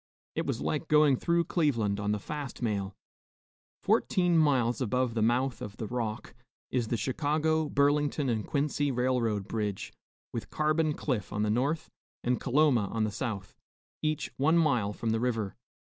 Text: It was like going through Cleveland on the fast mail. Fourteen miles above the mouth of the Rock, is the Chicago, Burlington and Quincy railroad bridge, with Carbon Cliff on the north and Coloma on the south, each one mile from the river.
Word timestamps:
It 0.33 0.47
was 0.47 0.61
like 0.61 0.87
going 0.87 1.15
through 1.15 1.43
Cleveland 1.43 1.99
on 1.99 2.11
the 2.11 2.17
fast 2.17 2.63
mail. 2.63 2.95
Fourteen 3.83 4.35
miles 4.35 4.81
above 4.81 5.13
the 5.13 5.21
mouth 5.21 5.61
of 5.61 5.77
the 5.77 5.85
Rock, 5.85 6.33
is 6.71 6.87
the 6.87 6.97
Chicago, 6.97 7.69
Burlington 7.69 8.27
and 8.27 8.43
Quincy 8.47 8.89
railroad 8.89 9.47
bridge, 9.47 9.93
with 10.33 10.49
Carbon 10.49 10.93
Cliff 10.95 11.31
on 11.31 11.43
the 11.43 11.51
north 11.51 11.87
and 12.23 12.39
Coloma 12.41 12.87
on 12.87 13.03
the 13.03 13.11
south, 13.11 13.53
each 14.01 14.31
one 14.37 14.57
mile 14.57 14.91
from 14.91 15.11
the 15.11 15.19
river. 15.19 15.55